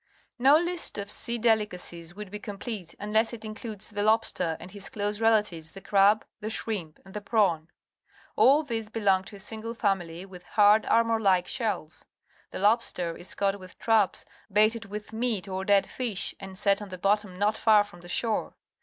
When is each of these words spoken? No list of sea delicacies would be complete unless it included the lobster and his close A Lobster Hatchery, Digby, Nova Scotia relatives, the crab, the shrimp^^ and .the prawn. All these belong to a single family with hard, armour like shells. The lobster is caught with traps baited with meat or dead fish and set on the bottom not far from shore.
No 0.39 0.57
list 0.57 0.97
of 0.97 1.11
sea 1.11 1.37
delicacies 1.37 2.15
would 2.15 2.31
be 2.31 2.39
complete 2.39 2.95
unless 2.99 3.33
it 3.33 3.45
included 3.45 3.81
the 3.93 4.01
lobster 4.01 4.57
and 4.59 4.71
his 4.71 4.89
close 4.89 5.21
A 5.21 5.23
Lobster 5.23 5.25
Hatchery, 5.27 5.61
Digby, 5.61 5.61
Nova 5.61 5.61
Scotia 5.61 5.61
relatives, 5.61 5.71
the 5.71 5.81
crab, 5.81 6.25
the 6.39 6.47
shrimp^^ 6.47 7.05
and 7.05 7.13
.the 7.13 7.21
prawn. 7.21 7.67
All 8.35 8.63
these 8.63 8.89
belong 8.89 9.23
to 9.25 9.35
a 9.35 9.39
single 9.39 9.75
family 9.75 10.25
with 10.25 10.41
hard, 10.43 10.87
armour 10.87 11.19
like 11.19 11.45
shells. 11.45 12.03
The 12.49 12.57
lobster 12.57 13.15
is 13.15 13.35
caught 13.35 13.59
with 13.59 13.77
traps 13.77 14.25
baited 14.51 14.85
with 14.85 15.13
meat 15.13 15.47
or 15.47 15.63
dead 15.63 15.85
fish 15.85 16.33
and 16.39 16.57
set 16.57 16.81
on 16.81 16.89
the 16.89 16.97
bottom 16.97 17.37
not 17.37 17.55
far 17.55 17.83
from 17.83 18.01
shore. 18.07 18.55